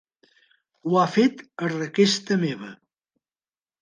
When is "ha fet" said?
1.01-1.43